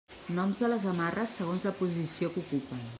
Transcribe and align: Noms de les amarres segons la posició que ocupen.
Noms 0.37 0.61
de 0.65 0.69
les 0.71 0.87
amarres 0.93 1.37
segons 1.41 1.69
la 1.69 1.75
posició 1.83 2.35
que 2.37 2.47
ocupen. 2.49 2.87